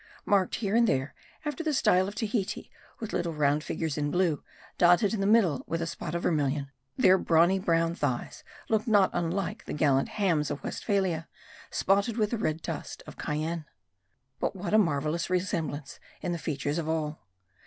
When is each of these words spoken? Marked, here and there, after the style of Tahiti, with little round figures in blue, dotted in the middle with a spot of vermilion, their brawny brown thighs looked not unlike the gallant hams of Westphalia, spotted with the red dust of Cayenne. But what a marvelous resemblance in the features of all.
Marked, 0.25 0.55
here 0.55 0.75
and 0.75 0.87
there, 0.87 1.13
after 1.45 1.63
the 1.63 1.75
style 1.75 2.07
of 2.07 2.15
Tahiti, 2.15 2.71
with 2.99 3.13
little 3.13 3.35
round 3.35 3.63
figures 3.63 3.99
in 3.99 4.09
blue, 4.09 4.43
dotted 4.79 5.13
in 5.13 5.19
the 5.19 5.27
middle 5.27 5.63
with 5.67 5.79
a 5.79 5.85
spot 5.85 6.15
of 6.15 6.23
vermilion, 6.23 6.71
their 6.97 7.19
brawny 7.19 7.59
brown 7.59 7.93
thighs 7.93 8.43
looked 8.67 8.87
not 8.87 9.11
unlike 9.13 9.65
the 9.65 9.73
gallant 9.73 10.09
hams 10.09 10.49
of 10.49 10.63
Westphalia, 10.63 11.27
spotted 11.69 12.17
with 12.17 12.31
the 12.31 12.37
red 12.39 12.63
dust 12.63 13.03
of 13.05 13.15
Cayenne. 13.19 13.65
But 14.39 14.55
what 14.55 14.73
a 14.73 14.79
marvelous 14.79 15.29
resemblance 15.29 15.99
in 16.19 16.31
the 16.31 16.39
features 16.39 16.79
of 16.79 16.89
all. 16.89 17.19